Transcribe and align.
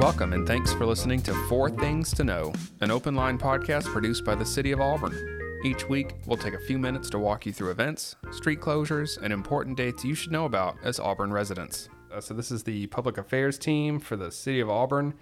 Welcome 0.00 0.32
and 0.32 0.46
thanks 0.46 0.72
for 0.72 0.86
listening 0.86 1.20
to 1.22 1.34
Four 1.48 1.70
Things 1.70 2.12
to 2.14 2.24
Know, 2.24 2.54
an 2.80 2.90
open 2.90 3.14
line 3.14 3.38
podcast 3.38 3.84
produced 3.84 4.24
by 4.24 4.34
the 4.34 4.46
City 4.46 4.72
of 4.72 4.80
Auburn. 4.80 5.60
Each 5.62 5.86
week, 5.90 6.14
we'll 6.26 6.38
take 6.38 6.54
a 6.54 6.60
few 6.60 6.78
minutes 6.78 7.10
to 7.10 7.18
walk 7.18 7.44
you 7.44 7.52
through 7.52 7.70
events, 7.70 8.16
street 8.30 8.60
closures, 8.60 9.18
and 9.22 9.30
important 9.30 9.76
dates 9.76 10.02
you 10.02 10.14
should 10.14 10.32
know 10.32 10.46
about 10.46 10.78
as 10.82 10.98
Auburn 10.98 11.34
residents. 11.34 11.90
Uh, 12.10 12.18
so, 12.18 12.32
this 12.32 12.50
is 12.50 12.62
the 12.62 12.86
public 12.86 13.18
affairs 13.18 13.58
team 13.58 14.00
for 14.00 14.16
the 14.16 14.30
City 14.30 14.58
of 14.60 14.70
Auburn 14.70 15.12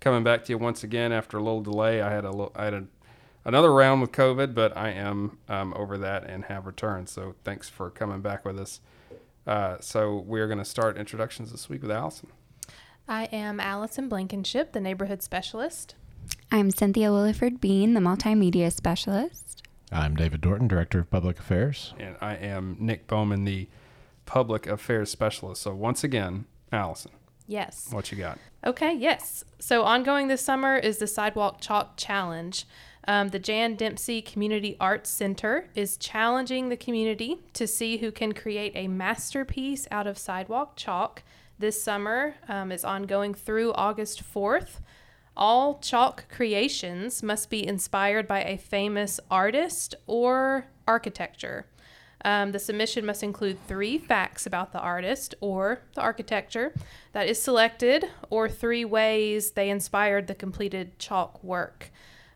coming 0.00 0.24
back 0.24 0.44
to 0.44 0.52
you 0.52 0.58
once 0.58 0.82
again 0.82 1.12
after 1.12 1.36
a 1.36 1.42
little 1.42 1.60
delay. 1.60 2.00
I 2.00 2.10
had 2.10 2.24
a 2.24 2.30
little, 2.30 2.52
I 2.56 2.64
had 2.64 2.74
a, 2.74 2.84
another 3.44 3.72
round 3.72 4.00
with 4.00 4.12
COVID, 4.12 4.54
but 4.54 4.76
I 4.76 4.90
am 4.90 5.38
um, 5.48 5.72
over 5.76 5.98
that 5.98 6.24
and 6.24 6.44
have 6.46 6.66
returned. 6.66 7.08
So, 7.08 7.34
thanks 7.44 7.68
for 7.68 7.90
coming 7.90 8.20
back 8.20 8.44
with 8.44 8.58
us. 8.58 8.80
Uh, 9.46 9.76
so, 9.80 10.16
we're 10.26 10.46
going 10.46 10.58
to 10.58 10.64
start 10.64 10.96
introductions 10.96 11.50
this 11.52 11.68
week 11.68 11.82
with 11.82 11.90
Allison. 11.90 12.30
I 13.08 13.24
am 13.26 13.58
Allison 13.58 14.08
Blankenship, 14.08 14.72
the 14.72 14.80
neighborhood 14.80 15.22
specialist. 15.22 15.94
I'm 16.50 16.70
Cynthia 16.70 17.08
Williford 17.08 17.60
Bean, 17.60 17.94
the 17.94 18.00
multimedia 18.00 18.72
specialist. 18.72 19.62
I'm 19.90 20.14
David 20.14 20.40
Dorton, 20.40 20.68
Director 20.68 21.00
of 21.00 21.10
Public 21.10 21.38
Affairs. 21.38 21.92
And 21.98 22.16
I 22.20 22.36
am 22.36 22.76
Nick 22.78 23.06
Bowman, 23.06 23.44
the 23.44 23.68
public 24.24 24.66
affairs 24.66 25.10
specialist. 25.10 25.62
So, 25.62 25.74
once 25.74 26.04
again, 26.04 26.46
Allison, 26.70 27.10
Yes. 27.48 27.88
what 27.90 28.10
you 28.12 28.18
got? 28.18 28.38
Okay, 28.64 28.94
yes. 28.94 29.44
So, 29.58 29.82
ongoing 29.82 30.28
this 30.28 30.40
summer 30.42 30.76
is 30.76 30.98
the 30.98 31.06
Sidewalk 31.08 31.60
Chalk 31.60 31.96
Challenge. 31.96 32.64
Um, 33.08 33.30
the 33.30 33.38
Jan 33.38 33.74
Dempsey 33.74 34.22
Community 34.22 34.76
Arts 34.78 35.10
Center 35.10 35.68
is 35.74 35.96
challenging 35.96 36.68
the 36.68 36.76
community 36.76 37.40
to 37.54 37.66
see 37.66 37.96
who 37.96 38.12
can 38.12 38.32
create 38.32 38.72
a 38.76 38.86
masterpiece 38.86 39.88
out 39.90 40.06
of 40.06 40.18
sidewalk 40.18 40.76
chalk. 40.76 41.22
This 41.58 41.82
summer 41.82 42.34
um, 42.48 42.70
is 42.70 42.84
ongoing 42.84 43.34
through 43.34 43.72
August 43.72 44.22
4th. 44.22 44.80
All 45.36 45.78
chalk 45.78 46.28
creations 46.28 47.22
must 47.22 47.50
be 47.50 47.66
inspired 47.66 48.28
by 48.28 48.44
a 48.44 48.56
famous 48.56 49.18
artist 49.30 49.94
or 50.06 50.66
architecture. 50.86 51.66
Um, 52.24 52.52
the 52.52 52.58
submission 52.58 53.04
must 53.04 53.22
include 53.22 53.58
three 53.66 53.98
facts 53.98 54.46
about 54.46 54.72
the 54.72 54.78
artist 54.78 55.34
or 55.40 55.80
the 55.94 56.02
architecture 56.02 56.72
that 57.12 57.28
is 57.28 57.42
selected, 57.42 58.04
or 58.30 58.48
three 58.48 58.84
ways 58.84 59.52
they 59.52 59.70
inspired 59.70 60.28
the 60.28 60.34
completed 60.34 60.98
chalk 60.98 61.42
work. 61.42 61.90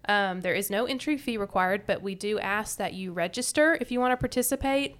Um, 0.08 0.40
there 0.40 0.54
is 0.54 0.70
no 0.70 0.86
entry 0.86 1.16
fee 1.16 1.36
required, 1.36 1.82
but 1.86 2.02
we 2.02 2.14
do 2.14 2.38
ask 2.38 2.78
that 2.78 2.94
you 2.94 3.12
register 3.12 3.76
if 3.80 3.90
you 3.90 4.00
want 4.00 4.12
to 4.12 4.16
participate. 4.16 4.96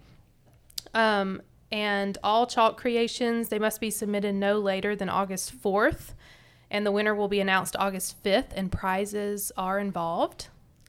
Um, 0.95 1.43
and 1.71 2.17
all 2.23 2.47
chalk 2.47 2.77
creations 2.77 3.49
they 3.49 3.59
must 3.59 3.81
be 3.81 3.91
submitted 3.91 4.35
no 4.35 4.59
later 4.59 4.97
than 4.97 5.09
August 5.09 5.61
4th, 5.61 6.15
and 6.71 6.87
the 6.87 6.93
winner 6.93 7.15
will 7.15 7.29
be 7.29 7.41
announced 7.41 7.77
August 7.79 8.23
5th, 8.23 8.49
and 8.55 8.73
prizes 8.73 9.53
are 9.57 9.79
involved. 9.79 10.49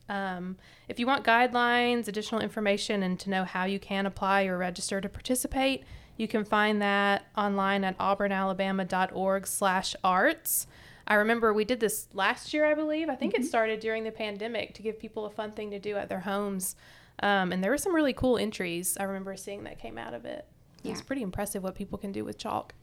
Um, 0.09 0.57
if 0.87 0.99
you 0.99 1.07
want 1.07 1.25
guidelines, 1.25 2.07
additional 2.07 2.39
information, 2.41 3.03
and 3.03 3.19
to 3.19 3.29
know 3.29 3.43
how 3.43 3.65
you 3.65 3.79
can 3.79 4.05
apply 4.05 4.45
or 4.45 4.57
register 4.57 5.01
to 5.01 5.09
participate, 5.09 5.83
you 6.15 6.25
can 6.27 6.45
find 6.45 6.81
that 6.81 7.25
online 7.37 7.83
at 7.83 7.97
auburnalabama.org/arts. 7.97 10.67
I 11.07 11.15
remember 11.15 11.53
we 11.53 11.63
did 11.65 11.79
this 11.79 12.07
last 12.13 12.53
year, 12.53 12.65
I 12.65 12.73
believe. 12.73 13.09
I 13.09 13.15
think 13.15 13.33
it 13.33 13.45
started 13.45 13.79
during 13.79 14.03
the 14.03 14.11
pandemic 14.11 14.73
to 14.75 14.81
give 14.81 14.99
people 14.99 15.25
a 15.25 15.29
fun 15.29 15.51
thing 15.53 15.71
to 15.71 15.79
do 15.79 15.95
at 15.95 16.09
their 16.09 16.19
homes, 16.19 16.75
um, 17.23 17.51
and 17.51 17.63
there 17.63 17.71
were 17.71 17.77
some 17.77 17.95
really 17.95 18.13
cool 18.13 18.37
entries. 18.37 18.97
I 18.99 19.03
remember 19.03 19.35
seeing 19.37 19.63
that 19.63 19.79
came 19.79 19.97
out 19.97 20.13
of 20.13 20.25
it. 20.25 20.45
It's 20.83 21.01
pretty 21.01 21.21
impressive 21.21 21.63
what 21.63 21.75
people 21.75 21.97
can 21.97 22.11
do 22.13 22.23
with 22.23 22.37
chalk. 22.37 22.73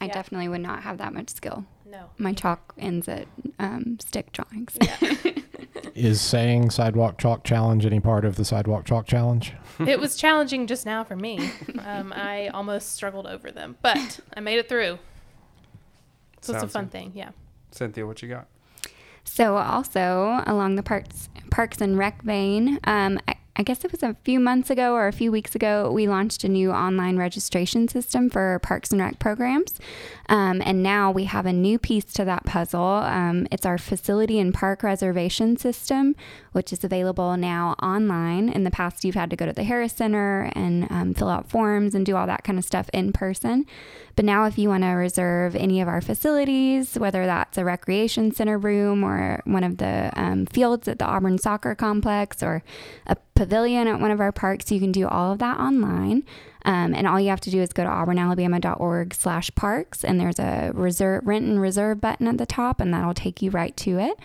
I 0.00 0.06
Yeah. 0.06 0.12
definitely 0.12 0.48
would 0.48 0.60
not 0.60 0.82
have 0.82 0.98
that 0.98 1.12
much 1.12 1.30
skill. 1.30 1.64
No, 1.84 2.10
My 2.18 2.32
chalk 2.32 2.74
ends 2.78 3.08
at 3.08 3.26
um, 3.58 3.98
stick 4.00 4.30
drawings. 4.32 4.76
Is 5.94 6.20
saying 6.20 6.70
Sidewalk 6.70 7.18
Chalk 7.18 7.44
Challenge 7.44 7.86
any 7.86 8.00
part 8.00 8.24
of 8.24 8.36
the 8.36 8.44
Sidewalk 8.44 8.84
Chalk 8.84 9.06
Challenge? 9.06 9.52
it 9.86 9.98
was 10.00 10.16
challenging 10.16 10.66
just 10.66 10.86
now 10.86 11.02
for 11.04 11.14
me. 11.16 11.50
Um, 11.84 12.12
I 12.12 12.48
almost 12.48 12.92
struggled 12.94 13.26
over 13.26 13.50
them, 13.50 13.76
but 13.82 14.20
I 14.36 14.40
made 14.40 14.58
it 14.58 14.68
through. 14.68 14.98
So 16.40 16.52
it's 16.54 16.62
a 16.64 16.68
fun 16.68 16.84
good. 16.86 16.92
thing, 16.92 17.12
yeah. 17.14 17.30
Cynthia, 17.74 18.06
what 18.06 18.22
you 18.22 18.28
got? 18.28 18.46
So 19.24 19.56
also 19.56 20.42
along 20.46 20.76
the 20.76 20.82
parks 20.82 21.28
parks 21.50 21.80
and 21.80 21.98
rec 21.98 22.22
vein, 22.22 22.78
um, 22.84 23.18
I, 23.56 23.62
guess 23.62 23.84
it 23.84 23.92
was 23.92 24.02
a 24.02 24.16
few 24.24 24.40
months 24.40 24.70
ago 24.70 24.94
or 24.94 25.06
a 25.06 25.12
few 25.12 25.30
weeks 25.30 25.54
ago, 25.54 25.90
we 25.90 26.08
launched 26.08 26.44
a 26.44 26.48
new 26.48 26.72
online 26.72 27.16
registration 27.16 27.88
system 27.88 28.30
for 28.30 28.58
parks 28.62 28.90
and 28.90 29.00
rec 29.00 29.18
programs, 29.18 29.78
um, 30.28 30.62
and 30.64 30.82
now 30.82 31.10
we 31.10 31.24
have 31.24 31.46
a 31.46 31.52
new 31.52 31.78
piece 31.78 32.04
to 32.04 32.24
that 32.24 32.44
puzzle. 32.44 32.80
Um, 32.80 33.46
it's 33.50 33.66
our 33.66 33.78
facility 33.78 34.38
and 34.38 34.52
park 34.52 34.82
reservation 34.82 35.56
system, 35.56 36.16
which 36.52 36.72
is 36.72 36.84
available 36.84 37.36
now 37.36 37.74
online. 37.82 38.48
In 38.48 38.64
the 38.64 38.70
past, 38.70 39.04
you've 39.04 39.14
had 39.14 39.30
to 39.30 39.36
go 39.36 39.46
to 39.46 39.52
the 39.52 39.64
Harris 39.64 39.92
Center 39.92 40.50
and 40.54 40.90
um, 40.90 41.14
fill 41.14 41.28
out 41.28 41.50
forms 41.50 41.94
and 41.94 42.06
do 42.06 42.16
all 42.16 42.26
that 42.26 42.44
kind 42.44 42.58
of 42.58 42.64
stuff 42.64 42.88
in 42.92 43.12
person. 43.12 43.66
But 44.16 44.24
now, 44.24 44.44
if 44.44 44.58
you 44.58 44.68
want 44.68 44.84
to 44.84 44.90
reserve 44.90 45.56
any 45.56 45.80
of 45.80 45.88
our 45.88 46.00
facilities, 46.00 46.96
whether 46.96 47.26
that's 47.26 47.58
a 47.58 47.64
recreation 47.64 48.30
center 48.30 48.58
room 48.58 49.02
or 49.02 49.42
one 49.44 49.64
of 49.64 49.78
the 49.78 50.10
um, 50.14 50.46
fields 50.46 50.86
at 50.86 50.98
the 50.98 51.04
Auburn 51.04 51.38
Soccer 51.38 51.74
Complex 51.74 52.42
or 52.42 52.62
a 53.06 53.16
pavilion 53.34 53.88
at 53.88 54.00
one 54.00 54.10
of 54.10 54.20
our 54.20 54.32
parks, 54.32 54.70
you 54.70 54.80
can 54.80 54.92
do 54.92 55.08
all 55.08 55.32
of 55.32 55.38
that 55.38 55.58
online. 55.58 56.24
Um, 56.64 56.94
and 56.94 57.06
all 57.06 57.20
you 57.20 57.28
have 57.28 57.40
to 57.42 57.50
do 57.50 57.60
is 57.60 57.72
go 57.72 57.84
to 57.84 57.90
auburnalabama.org 57.90 59.14
slash 59.14 59.50
parks, 59.54 60.02
and 60.02 60.18
there's 60.18 60.38
a 60.38 60.70
reserve, 60.72 61.26
rent 61.26 61.44
and 61.44 61.60
reserve 61.60 62.00
button 62.00 62.26
at 62.26 62.38
the 62.38 62.46
top, 62.46 62.80
and 62.80 62.92
that'll 62.92 63.12
take 63.12 63.42
you 63.42 63.50
right 63.50 63.76
to 63.78 63.98
it. 63.98 64.18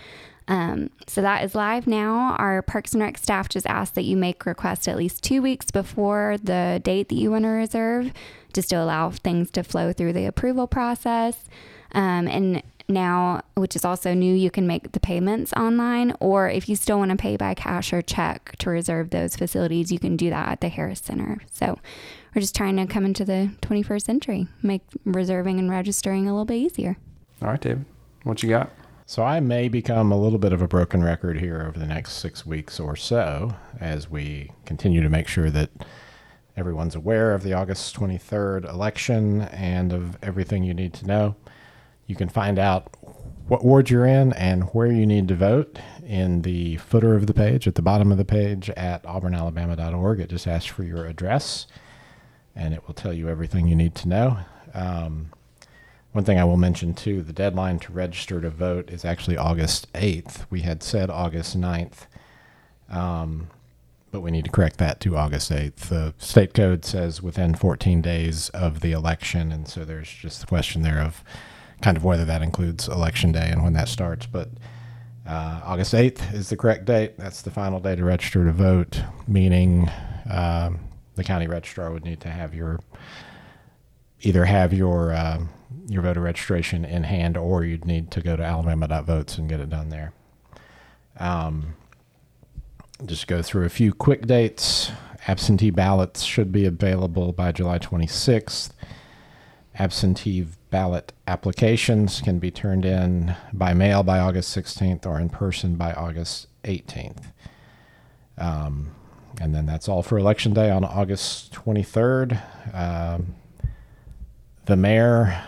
Um, 0.47 0.90
so 1.06 1.22
that 1.22 1.44
is 1.44 1.53
live 1.53 1.86
now. 1.86 2.36
Our 2.40 2.62
Parks 2.64 2.94
and 2.94 3.03
Rec 3.03 3.18
staff 3.18 3.50
just 3.50 3.68
asked 3.68 3.94
that 3.96 4.03
you 4.03 4.18
make 4.18 4.46
requests 4.46 4.88
at 4.88 4.97
least 4.97 5.22
two 5.22 5.41
weeks 5.41 5.70
before 5.70 6.38
the 6.41 6.81
date 6.84 7.09
that 7.09 7.16
you 7.16 7.30
want 7.30 7.44
to 7.44 7.50
reserve, 7.50 8.12
just 8.52 8.70
to 8.70 8.78
allow 8.78 9.12
things 9.12 9.52
to 9.52 9.64
flow 9.64 9.94
through 9.94 10.14
the 10.14 10.26
approval 10.26 10.66
process. 10.66 11.44
Um, 11.91 12.28
and 12.28 12.64
now, 12.89 13.41
which 13.55 13.75
is 13.75 13.85
also 13.85 14.13
new, 14.13 14.33
you 14.33 14.51
can 14.51 14.67
make 14.67 14.91
the 14.91 15.00
payments 15.00 15.53
online, 15.53 16.13
or 16.19 16.50
if 16.50 16.67
you 16.67 16.75
still 16.75 17.00
want 17.00 17.11
to 17.11 17.17
pay 17.17 17.38
by 17.38 17.53
cash 17.53 17.94
or 17.94 18.01
check 18.01 18.55
to 18.57 18.69
reserve 18.69 19.11
those 19.11 19.35
facilities, 19.35 19.91
you 19.91 20.00
can 20.00 20.17
do 20.17 20.29
that 20.29 20.50
at 20.50 20.61
the 20.61 20.69
Harris 20.69 20.99
Center. 20.99 21.39
So 21.51 21.79
we're 22.33 22.41
just 22.41 22.55
trying 22.55 22.78
to 22.78 22.85
come 22.85 23.05
into 23.05 23.23
the 23.23 23.51
21st 23.61 24.01
century, 24.01 24.47
make 24.61 24.81
reserving 25.05 25.59
and 25.59 25.69
registering 25.69 26.28
a 26.28 26.31
little 26.31 26.45
bit 26.45 26.55
easier. 26.55 26.97
All 27.41 27.49
right, 27.49 27.61
David, 27.61 27.85
what 28.23 28.44
you 28.44 28.49
got? 28.49 28.72
So 29.05 29.23
I 29.23 29.39
may 29.39 29.69
become 29.69 30.11
a 30.11 30.19
little 30.19 30.38
bit 30.38 30.53
of 30.53 30.61
a 30.61 30.67
broken 30.67 31.03
record 31.03 31.39
here 31.39 31.66
over 31.67 31.79
the 31.79 31.88
next 31.88 32.13
six 32.13 32.45
weeks 32.45 32.79
or 32.79 32.95
so 32.95 33.55
as 33.79 34.07
we 34.09 34.51
continue 34.66 35.01
to 35.01 35.09
make 35.09 35.28
sure 35.28 35.49
that 35.49 35.72
everyone's 36.55 36.94
aware 36.94 37.33
of 37.33 37.41
the 37.41 37.53
August 37.53 37.95
23rd 37.95 38.69
election 38.69 39.41
and 39.41 39.94
of 39.94 40.17
everything 40.22 40.63
you 40.63 40.75
need 40.75 40.94
to 40.94 41.07
know. 41.07 41.35
You 42.09 42.16
can 42.16 42.28
find 42.28 42.58
out 42.58 42.88
what 43.47 43.64
ward 43.64 43.92
you're 43.92 44.08
in 44.08 44.34
and 44.34 44.64
where 44.74 44.92
you 44.92 45.06
need 45.06 45.28
to 45.28 45.36
vote 45.36 45.78
in 46.03 46.42
the 46.42 46.78
footer 46.78 47.14
of 47.14 47.28
the 47.28 47.36
page, 47.36 47.68
at 47.68 47.75
the 47.75 47.84
bottom 47.84 48.12
of 48.12 48.18
the 48.18 48.25
page 48.25 48.72
at 48.72 49.03
auburnalabama.org. 49.03 50.20
It 50.20 50.31
just 50.31 50.47
asks 50.47 50.66
for 50.66 50.81
your 50.81 51.06
address 51.06 51.68
and 52.56 52.74
it 52.74 52.88
will 52.88 52.96
tell 52.96 53.14
you 53.14 53.30
everything 53.30 53.68
you 53.68 53.75
need 53.75 53.94
to 53.94 54.08
know. 54.08 54.40
Um, 54.74 55.30
one 56.12 56.24
thing 56.24 56.40
I 56.40 56.46
will 56.46 56.58
mention 56.58 56.96
too 56.96 57.22
the 57.22 57.31
deadline 57.31 57.78
to 57.81 57.94
register 57.94 58.41
to 58.41 58.50
vote 58.50 58.90
is 58.90 59.06
actually 59.06 59.38
August 59.38 59.94
8th. 59.94 60.47
We 60.50 60.62
had 60.62 60.81
said 60.81 61.12
August 61.12 61.56
9th, 61.56 62.08
um, 62.90 63.50
but 64.09 64.22
we 64.22 64.31
need 64.31 64.46
to 64.46 64.52
correct 64.52 64.80
that 64.80 65.00
to 65.02 65.16
August 65.16 65.52
8th. 65.52 65.76
The 65.76 66.16
state 66.18 66.56
code 66.56 66.86
says 66.86 67.22
within 67.22 67.53
14 67.53 68.02
days 68.02 68.50
of 68.50 68.79
the 68.79 68.94
election, 68.94 69.52
and 69.52 69.67
so 69.67 69.85
there's 69.85 70.09
just 70.09 70.41
the 70.41 70.47
question 70.47 70.82
there 70.82 71.00
of 71.00 71.23
kind 71.81 71.97
of 71.97 72.03
whether 72.03 72.26
that 72.26 72.41
includes 72.41 72.87
election 72.87 73.31
day 73.31 73.49
and 73.49 73.64
when 73.64 73.73
that 73.73 73.87
starts. 73.87 74.26
But 74.26 74.49
uh, 75.28 75.61
August 75.64 75.93
8th 75.93 76.34
is 76.34 76.49
the 76.49 76.58
correct 76.58 76.85
date. 76.85 77.17
That's 77.17 77.41
the 77.41 77.52
final 77.52 77.79
day 77.79 77.96
to 77.96 78.03
register 78.03 78.46
to 78.46 78.52
vote, 78.52 79.02
meaning 79.28 79.90
um, 80.29 80.79
the 81.16 81.23
county 81.23 81.47
registrar 81.47 81.91
would 81.91 82.03
need 82.03 82.20
to 82.22 82.29
have 82.29 82.53
your 82.53 82.79
either 84.22 84.46
have 84.46 84.73
your 84.73 85.14
uh, 85.14 85.40
your 85.87 86.02
voter 86.02 86.22
registration 86.22 86.84
in 86.84 87.03
hand, 87.03 87.37
or 87.37 87.64
you'd 87.64 87.85
need 87.85 88.11
to 88.11 88.22
go 88.22 88.35
to 88.35 88.43
alabama.votes 88.43 89.37
and 89.37 89.49
get 89.49 89.59
it 89.59 89.70
done 89.70 89.90
there. 89.90 90.14
Um, 91.20 91.76
just 93.05 93.28
go 93.28 93.41
through 93.41 93.66
a 93.66 93.70
few 93.70 93.93
quick 93.93 94.26
dates. 94.26 94.91
Absentee 95.28 95.70
ballots 95.70 96.23
should 96.23 96.52
be 96.52 96.66
available 96.66 97.31
by 97.34 97.52
July 97.52 97.78
26th. 97.79 98.72
Absentee 99.77 100.47
ballot 100.71 101.13
applications 101.27 102.21
can 102.21 102.39
be 102.39 102.51
turned 102.51 102.85
in 102.85 103.35
by 103.53 103.73
mail 103.73 104.03
by 104.03 104.19
August 104.19 104.55
16th 104.55 105.05
or 105.05 105.19
in 105.19 105.29
person 105.29 105.75
by 105.75 105.93
August 105.93 106.47
18th. 106.63 107.31
Um, 108.37 108.91
and 109.39 109.53
then 109.53 109.66
that's 109.66 109.87
all 109.87 110.03
for 110.03 110.17
Election 110.17 110.53
Day 110.53 110.69
on 110.69 110.83
August 110.83 111.53
23rd. 111.53 112.41
Um, 112.73 113.35
the 114.66 114.75
mayor, 114.75 115.41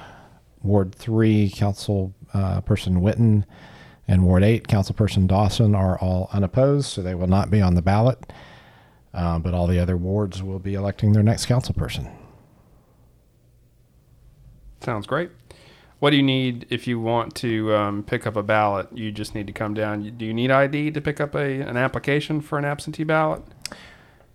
Ward 0.63 0.95
3, 0.95 1.49
Council 1.49 2.13
uh, 2.33 2.61
Person 2.61 3.01
Witten, 3.01 3.43
and 4.07 4.23
Ward 4.23 4.43
8, 4.43 4.67
Councilperson 4.67 5.27
Dawson 5.27 5.75
are 5.75 5.97
all 5.99 6.29
unopposed, 6.31 6.87
so 6.87 7.01
they 7.01 7.15
will 7.15 7.27
not 7.27 7.49
be 7.49 7.61
on 7.61 7.75
the 7.75 7.81
ballot. 7.81 8.31
Uh, 9.13 9.39
but 9.39 9.53
all 9.53 9.67
the 9.67 9.79
other 9.79 9.97
wards 9.97 10.41
will 10.41 10.59
be 10.59 10.73
electing 10.73 11.11
their 11.11 11.23
next 11.23 11.45
council 11.45 11.73
person. 11.73 12.09
Sounds 14.81 15.07
great. 15.07 15.29
What 15.99 16.09
do 16.09 16.17
you 16.17 16.23
need 16.23 16.65
if 16.69 16.87
you 16.87 16.99
want 16.99 17.35
to 17.35 17.73
um, 17.75 18.03
pick 18.03 18.25
up 18.25 18.35
a 18.35 18.41
ballot? 18.41 18.87
You 18.91 19.11
just 19.11 19.35
need 19.35 19.45
to 19.47 19.53
come 19.53 19.73
down. 19.75 20.15
Do 20.17 20.25
you 20.25 20.33
need 20.33 20.49
ID 20.49 20.91
to 20.91 21.01
pick 21.01 21.21
up 21.21 21.35
a 21.35 21.61
an 21.61 21.77
application 21.77 22.41
for 22.41 22.57
an 22.57 22.65
absentee 22.65 23.03
ballot? 23.03 23.43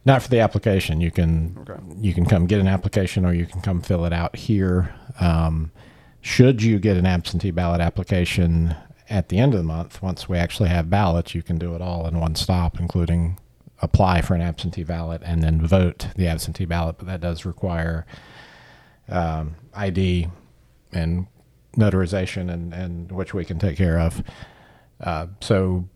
Not 0.05 0.23
for 0.23 0.29
the 0.29 0.39
application. 0.39 1.01
You 1.01 1.11
can 1.11 1.57
Okay. 1.69 1.81
you 2.01 2.15
can 2.15 2.25
come 2.25 2.47
get 2.47 2.61
an 2.61 2.69
application, 2.69 3.25
or 3.25 3.33
you 3.35 3.47
can 3.47 3.61
come 3.61 3.81
fill 3.81 4.05
it 4.05 4.13
out 4.13 4.37
here. 4.37 4.95
Um, 5.21 5.73
should 6.21 6.63
you 6.63 6.79
get 6.79 6.97
an 6.97 7.07
absentee 7.07 7.51
ballot 7.51 7.81
application 7.81 8.77
at 9.09 9.29
the 9.29 9.39
end 9.39 9.53
of 9.55 9.59
the 9.59 9.65
month, 9.65 10.03
once 10.03 10.29
we 10.29 10.37
actually 10.37 10.69
have 10.69 10.91
ballots, 10.91 11.35
you 11.35 11.43
can 11.43 11.59
do 11.59 11.75
it 11.75 11.81
all 11.81 12.07
in 12.07 12.19
one 12.19 12.35
stop, 12.35 12.79
including 12.81 13.39
apply 13.83 14.21
for 14.23 14.35
an 14.35 14.41
absentee 14.41 14.83
ballot 14.85 15.21
and 15.25 15.43
then 15.43 15.65
vote 15.65 16.09
the 16.17 16.27
absentee 16.27 16.65
ballot. 16.65 16.97
But 16.99 17.07
that 17.09 17.21
does 17.21 17.45
require 17.45 18.07
um, 19.09 19.55
ID 19.75 20.29
and 20.93 21.27
notarization, 21.77 22.53
and, 22.53 22.73
and 22.73 23.13
which 23.13 23.35
we 23.35 23.45
can 23.45 23.59
take 23.59 23.77
care 23.77 23.99
of. 23.99 24.23
Uh, 25.01 25.27
so 25.41 25.89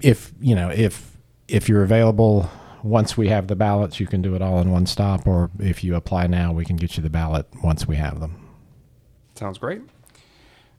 if 0.00 0.32
you 0.40 0.54
know 0.54 0.70
if 0.70 1.16
if 1.48 1.68
you're 1.68 1.82
available 1.82 2.48
once 2.82 3.16
we 3.16 3.28
have 3.28 3.48
the 3.48 3.56
ballots, 3.56 3.98
you 3.98 4.06
can 4.06 4.20
do 4.20 4.34
it 4.34 4.42
all 4.42 4.60
in 4.60 4.70
one 4.70 4.86
stop, 4.86 5.26
or 5.26 5.50
if 5.58 5.82
you 5.82 5.94
apply 5.94 6.26
now, 6.26 6.52
we 6.52 6.64
can 6.64 6.76
get 6.76 6.96
you 6.96 7.02
the 7.02 7.10
ballot 7.10 7.46
once 7.62 7.88
we 7.88 7.96
have 7.96 8.20
them. 8.20 8.36
Sounds 9.34 9.58
great. 9.58 9.80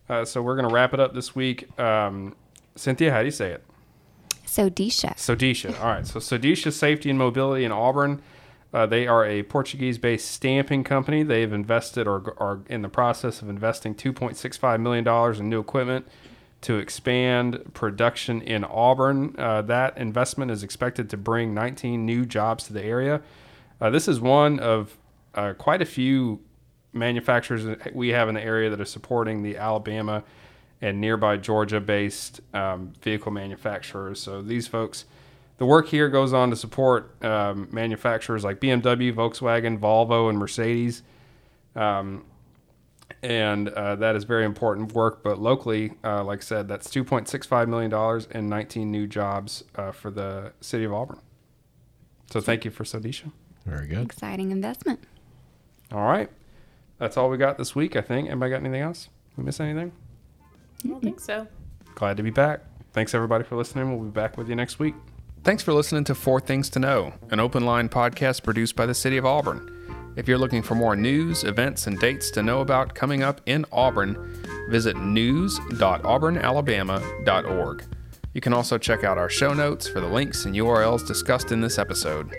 Uh, 0.07 0.23
so 0.23 0.41
we're 0.41 0.55
gonna 0.55 0.73
wrap 0.73 0.93
it 0.93 0.99
up 0.99 1.13
this 1.13 1.35
week. 1.35 1.77
Um, 1.79 2.35
Cynthia, 2.75 3.11
how 3.11 3.19
do 3.19 3.25
you 3.25 3.31
say 3.31 3.51
it? 3.51 3.63
So, 4.45 4.69
Disha. 4.69 5.15
Sodecia. 5.15 5.77
All 5.81 5.87
right. 5.87 6.07
So 6.07 6.19
Sodecia 6.19 6.71
Safety 6.71 7.09
and 7.09 7.17
Mobility 7.17 7.65
in 7.65 7.71
Auburn. 7.71 8.21
Uh, 8.75 8.85
they 8.85 9.07
are 9.07 9.25
a 9.25 9.41
Portuguese-based 9.43 10.29
stamping 10.29 10.83
company. 10.83 11.23
They've 11.23 11.53
invested 11.53 12.07
or 12.07 12.35
are 12.37 12.59
in 12.67 12.81
the 12.81 12.89
process 12.89 13.41
of 13.41 13.47
investing 13.47 13.95
2.65 13.95 14.81
million 14.81 15.05
dollars 15.05 15.39
in 15.39 15.49
new 15.49 15.61
equipment 15.61 16.05
to 16.59 16.75
expand 16.77 17.73
production 17.73 18.41
in 18.41 18.65
Auburn. 18.65 19.33
Uh, 19.37 19.61
that 19.61 19.97
investment 19.97 20.51
is 20.51 20.61
expected 20.61 21.09
to 21.11 21.15
bring 21.15 21.53
19 21.53 22.05
new 22.05 22.25
jobs 22.25 22.65
to 22.65 22.73
the 22.73 22.83
area. 22.83 23.21
Uh, 23.79 23.89
this 23.89 24.09
is 24.09 24.19
one 24.19 24.59
of 24.59 24.97
uh, 25.35 25.53
quite 25.53 25.81
a 25.81 25.85
few 25.85 26.41
manufacturers 26.91 27.63
that 27.63 27.95
we 27.95 28.09
have 28.09 28.27
in 28.27 28.35
the 28.35 28.43
area 28.43 28.69
that 28.69 28.81
are 28.81 28.83
supporting 28.83 29.41
the 29.41 29.55
Alabama 29.55 30.21
and 30.81 30.99
nearby 30.99 31.37
Georgia 31.37 31.79
based 31.79 32.41
um, 32.53 32.91
vehicle 33.01 33.31
manufacturers. 33.31 34.19
So 34.19 34.41
these 34.41 34.67
folks, 34.67 35.05
the 35.57 35.65
work 35.65 35.87
here 35.87 36.09
goes 36.09 36.33
on 36.33 36.49
to 36.49 36.55
support 36.55 37.23
um, 37.23 37.69
manufacturers 37.71 38.43
like 38.43 38.59
BMW, 38.59 39.13
Volkswagen, 39.13 39.79
Volvo, 39.79 40.29
and 40.29 40.37
Mercedes. 40.37 41.03
Um, 41.75 42.25
and 43.23 43.69
uh, 43.69 43.95
that 43.95 44.15
is 44.15 44.23
very 44.23 44.45
important 44.45 44.93
work. 44.93 45.23
But 45.23 45.39
locally, 45.39 45.93
uh, 46.03 46.23
like 46.23 46.39
I 46.39 46.43
said, 46.43 46.67
that's 46.67 46.87
$2.65 46.89 47.67
million 47.67 47.93
and 48.31 48.49
19 48.49 48.91
new 48.91 49.07
jobs 49.07 49.63
uh, 49.75 49.91
for 49.91 50.11
the 50.11 50.53
city 50.61 50.83
of 50.83 50.93
Auburn. 50.93 51.19
So 52.31 52.41
thank 52.41 52.65
you 52.65 52.71
for 52.71 52.83
Sodecia. 52.83 53.31
Very 53.65 53.87
good. 53.87 54.03
Exciting 54.03 54.51
investment. 54.51 54.99
All 55.91 56.03
right. 56.03 56.29
That's 56.97 57.17
all 57.17 57.29
we 57.29 57.37
got 57.37 57.57
this 57.57 57.75
week, 57.75 57.95
I 57.95 58.01
think. 58.01 58.29
Anybody 58.29 58.51
got 58.51 58.61
anything 58.61 58.81
else? 58.81 59.09
We 59.37 59.43
miss 59.43 59.59
anything? 59.59 59.91
I 60.83 60.87
don't 60.87 61.01
think 61.01 61.19
so. 61.19 61.47
Glad 61.93 62.17
to 62.17 62.23
be 62.23 62.29
back. 62.29 62.61
Thanks 62.93 63.13
everybody 63.13 63.43
for 63.43 63.55
listening. 63.55 63.89
We'll 63.89 64.05
be 64.05 64.11
back 64.11 64.37
with 64.37 64.49
you 64.49 64.55
next 64.55 64.79
week. 64.79 64.95
Thanks 65.45 65.61
for 65.61 65.73
listening 65.73 66.03
to 66.05 66.15
Four 66.15 66.39
Things 66.39 66.71
to 66.71 66.79
Know, 66.79 67.13
an 67.29 67.39
open 67.39 67.67
line 67.67 67.87
podcast 67.87 68.41
produced 68.41 68.75
by 68.75 68.87
the 68.87 68.95
City 68.95 69.17
of 69.17 69.27
Auburn. 69.27 69.69
If 70.15 70.27
you're 70.27 70.39
looking 70.39 70.63
for 70.63 70.73
more 70.73 70.95
news, 70.95 71.43
events, 71.43 71.85
and 71.85 71.99
dates 71.99 72.31
to 72.31 72.41
know 72.41 72.61
about 72.61 72.95
coming 72.95 73.21
up 73.21 73.41
in 73.45 73.63
Auburn, 73.71 74.17
visit 74.71 74.97
news.auburnalabama.org. 74.97 77.83
You 78.33 78.41
can 78.41 78.53
also 78.53 78.79
check 78.79 79.03
out 79.03 79.19
our 79.19 79.29
show 79.29 79.53
notes 79.53 79.87
for 79.87 79.99
the 79.99 80.07
links 80.07 80.45
and 80.45 80.55
URLs 80.55 81.05
discussed 81.05 81.51
in 81.51 81.61
this 81.61 81.77
episode. 81.77 82.35